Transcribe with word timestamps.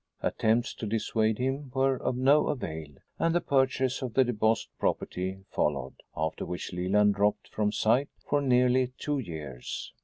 Attempts 0.23 0.73
to 0.73 0.87
dissuade 0.87 1.37
him 1.37 1.69
were 1.75 1.95
of 1.95 2.15
no 2.17 2.47
avail, 2.47 2.87
and 3.19 3.35
the 3.35 3.39
purchase 3.39 4.01
of 4.01 4.15
the 4.15 4.25
DeBost 4.25 4.69
property 4.79 5.43
followed, 5.51 5.97
after 6.17 6.43
which 6.43 6.73
Leland 6.73 7.13
dropped 7.13 7.49
from 7.49 7.71
sight 7.71 8.09
for 8.27 8.41
nearly 8.41 8.93
two 8.97 9.19
years. 9.19 9.93